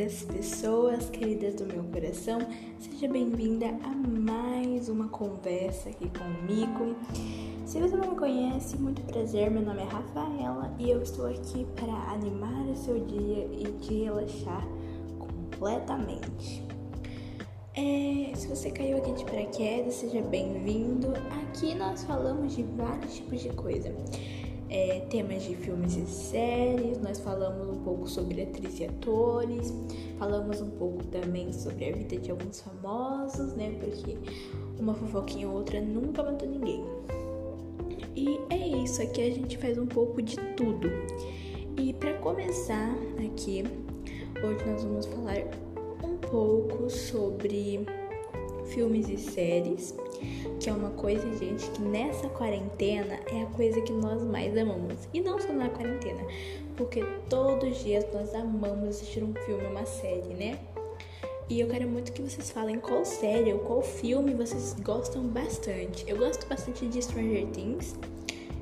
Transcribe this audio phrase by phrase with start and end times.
[0.00, 2.38] queridas pessoas, queridas do meu coração,
[2.78, 6.96] seja bem-vinda a mais uma conversa aqui comigo.
[7.66, 11.66] Se você não me conhece, muito prazer, meu nome é Rafaela e eu estou aqui
[11.76, 14.66] para animar o seu dia e te relaxar
[15.18, 16.62] completamente.
[17.74, 21.08] É, se você caiu aqui de paraquedas, seja bem-vindo.
[21.42, 23.94] Aqui nós falamos de vários tipos de coisa
[24.70, 29.74] é, temas de filmes e séries, nós falamos um pouco sobre atrizes e atores,
[30.16, 33.76] falamos um pouco também sobre a vida de alguns famosos, né?
[33.80, 34.16] Porque
[34.78, 36.84] uma fofoquinha ou outra nunca matou ninguém.
[38.14, 40.88] E é isso, aqui a gente faz um pouco de tudo.
[41.76, 42.94] E para começar
[43.24, 43.64] aqui,
[44.36, 45.38] hoje nós vamos falar
[46.04, 47.84] um pouco sobre
[48.66, 49.96] filmes e séries,
[50.58, 55.08] que é uma coisa, gente, que nessa quarentena é a coisa que nós mais amamos.
[55.12, 56.24] E não só na quarentena,
[56.76, 60.58] porque todos os dias nós amamos assistir um filme, uma série, né?
[61.48, 66.04] E eu quero muito que vocês falem qual série ou qual filme vocês gostam bastante.
[66.06, 67.96] Eu gosto bastante de Stranger Things.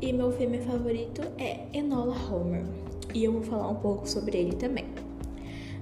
[0.00, 2.64] E meu filme favorito é Enola Homer.
[3.14, 4.86] E eu vou falar um pouco sobre ele também.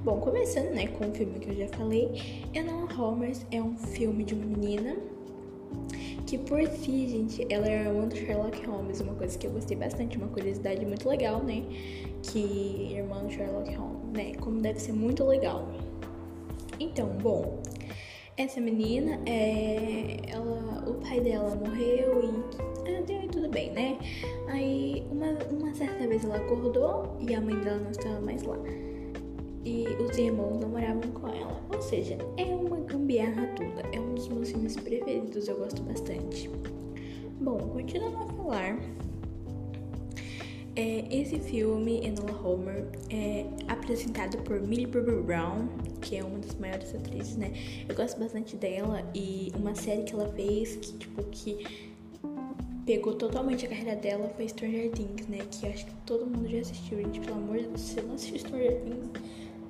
[0.05, 2.11] Bom, começando né, com o filme que eu já falei,
[2.53, 4.97] Enola Holmes é um filme de uma menina
[6.31, 9.77] que por si, gente, ela é irmã do Sherlock Holmes, uma coisa que eu gostei
[9.77, 11.65] bastante, uma curiosidade muito legal, né?
[12.23, 14.35] Que irmã do Sherlock Holmes, né?
[14.39, 15.67] Como deve ser muito legal.
[16.79, 17.61] Então, bom,
[18.37, 22.23] essa menina, é, ela, o pai dela morreu
[22.87, 23.99] e é, tudo bem, né?
[24.47, 28.57] Aí, uma, uma certa vez ela acordou e a mãe dela não estava mais lá
[30.03, 31.63] os irmãos não moravam com ela.
[31.75, 33.83] Ou seja, é uma gambiarra toda.
[33.95, 36.51] É um dos meus filmes preferidos, eu gosto bastante.
[37.41, 38.79] Bom, continuando a falar,
[40.77, 45.69] é, esse filme, Enola Homer, é apresentado por Millie Bobby Brown,
[46.01, 47.53] que é uma das maiores atrizes, né?
[47.89, 51.89] Eu gosto bastante dela e uma série que ela fez que, tipo, que
[52.87, 55.39] pegou totalmente a carreira dela foi Stranger Things, né?
[55.51, 57.21] Que acho que todo mundo já assistiu, gente.
[57.21, 59.11] Pelo amor de Deus, se você não assistiu Stranger Things,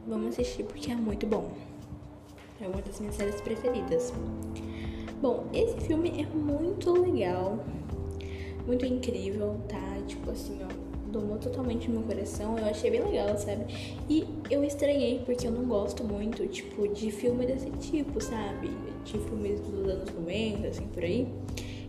[0.07, 1.51] Vamos assistir porque é muito bom.
[2.61, 4.13] É uma das minhas séries preferidas.
[5.21, 7.59] Bom, esse filme é muito legal,
[8.67, 9.99] muito incrível, tá?
[10.07, 12.59] Tipo assim, ó, domou totalmente meu coração.
[12.59, 13.67] Eu achei bem legal, sabe?
[14.09, 18.71] E eu estranhei porque eu não gosto muito, tipo, de filme desse tipo, sabe?
[19.05, 21.29] De filmes dos anos 90, assim, por aí.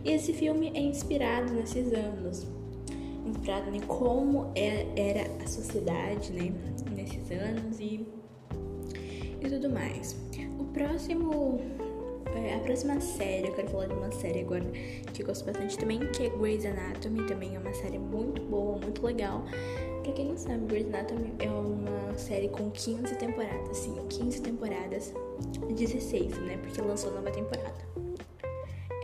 [0.04, 2.46] E esse filme é inspirado nesses anos.
[3.24, 6.52] Inspirado em como é, era a sociedade, né?
[6.90, 8.06] nesses anos e,
[9.40, 10.16] e tudo mais.
[10.58, 11.60] O próximo.
[12.34, 14.64] É, a próxima série, eu quero falar de uma série agora
[15.12, 17.26] que eu gosto bastante também, que é Grey's Anatomy.
[17.26, 19.44] Também é uma série muito boa, muito legal.
[20.02, 25.12] Pra quem não sabe, Grey's Anatomy é uma série com 15 temporadas, sim, 15 temporadas,
[25.68, 26.56] 16, né?
[26.56, 27.92] Porque lançou nova temporada.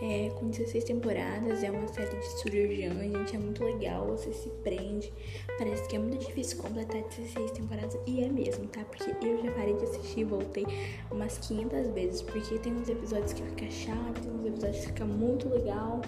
[0.00, 4.48] É, com 16 temporadas, é uma série de cirurgião, gente, é muito legal, você se
[4.62, 5.12] prende.
[5.58, 8.84] Parece que é muito difícil completar 16 temporadas, e é mesmo, tá?
[8.84, 10.64] Porque eu já parei de assistir e voltei
[11.10, 15.04] umas 500 vezes, porque tem uns episódios que fica chato, tem uns episódios que fica
[15.04, 16.00] muito legal,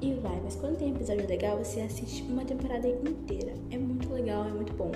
[0.00, 0.40] e vai.
[0.42, 3.54] Mas quando tem episódio legal, você assiste uma temporada inteira.
[3.70, 4.92] É muito legal, é muito bom.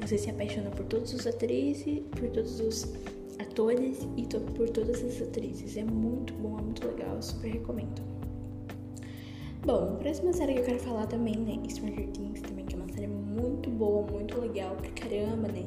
[0.00, 2.92] Você se apaixona por todos os atrizes, por todos os
[3.38, 5.76] atores e to por todas as atrizes.
[5.76, 8.02] É muito bom, é muito legal, super recomendo.
[9.64, 11.58] Bom, a próxima série que eu quero falar também, né?
[11.70, 15.64] Stranger Things também, que é uma série muito boa, muito legal pra caramba, né?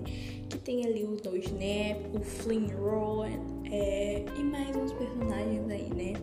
[0.49, 3.31] Que tem ali o No Snap, o Flynn Rowan
[3.71, 6.13] é, e mais uns personagens aí, né?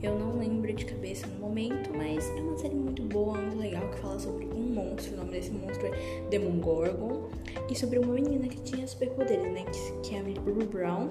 [0.00, 3.36] Eu não lembro de cabeça no momento, mas é uma série muito boa,
[5.38, 7.28] desse monstro é Demogorgon.
[7.70, 9.64] E sobre uma menina que tinha superpoderes, né?
[9.64, 11.08] Que, que é a Millie Brown.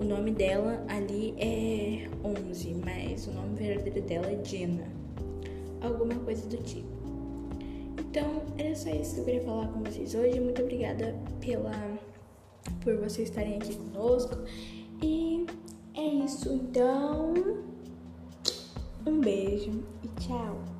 [0.00, 4.86] O nome dela ali é 11, mas o nome verdadeiro dela é Jenna.
[5.80, 6.98] Alguma coisa do tipo.
[7.98, 10.40] Então, era só isso que eu queria falar com vocês hoje.
[10.40, 11.98] Muito obrigada pela
[12.82, 14.36] por vocês estarem aqui conosco.
[15.02, 15.46] E
[15.94, 17.34] é isso, então.
[19.06, 20.77] Um beijo e tchau!